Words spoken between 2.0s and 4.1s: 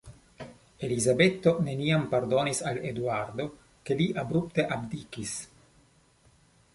pardonis al Eduardo, ke li